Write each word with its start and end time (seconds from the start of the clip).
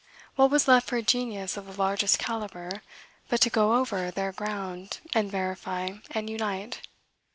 What 0.35 0.49
was 0.49 0.67
left 0.67 0.87
for 0.87 0.97
a 0.97 1.03
genius 1.03 1.57
of 1.57 1.67
the 1.67 1.77
largest 1.79 2.17
calibre, 2.17 2.81
but 3.29 3.39
to 3.41 3.51
go 3.51 3.75
over 3.75 4.09
their 4.09 4.31
ground, 4.31 4.99
and 5.13 5.29
verify 5.29 5.89
and 6.09 6.27
unite? 6.27 6.81